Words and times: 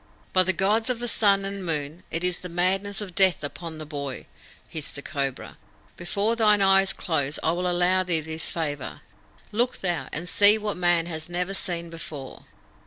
"By 0.33 0.41
the 0.41 0.51
Gods 0.51 0.89
of 0.89 0.97
the 0.97 1.07
Sun 1.07 1.45
and 1.45 1.63
Moon, 1.63 2.01
it 2.09 2.23
is 2.23 2.39
the 2.39 2.49
madness 2.49 3.01
of 3.01 3.13
death 3.13 3.43
upon 3.43 3.77
the 3.77 3.85
boy!" 3.85 4.25
hissed 4.67 4.95
the 4.95 5.03
Cobra. 5.03 5.57
"Before 5.95 6.35
thine 6.35 6.59
eyes 6.59 6.91
close 6.91 7.37
I 7.43 7.51
will 7.51 7.67
allow 7.69 8.01
thee 8.01 8.19
this 8.19 8.49
favour. 8.49 9.01
Look 9.51 9.77
thou, 9.81 10.09
and 10.11 10.27
see 10.27 10.57
what 10.57 10.75
man 10.75 11.05
has 11.05 11.29
never 11.29 11.53
seen 11.53 11.91
before!" 11.91 12.45